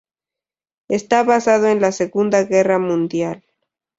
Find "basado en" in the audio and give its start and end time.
1.23-1.79